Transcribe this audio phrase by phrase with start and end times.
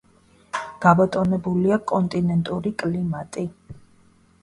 [0.85, 3.49] გაბატონებულია კონტინენტური კლიმატი.